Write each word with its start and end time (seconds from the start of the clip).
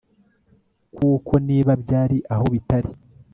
kuko 0.95 1.31
niba 1.47 1.71
byari 1.83 2.17
aho 2.33 2.45
bitari 2.53 2.89